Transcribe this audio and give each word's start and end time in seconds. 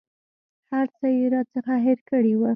هر 0.71 0.85
څه 0.97 1.05
یې 1.17 1.25
راڅخه 1.33 1.75
هېر 1.85 1.99
کړي 2.09 2.33
وه. 2.39 2.49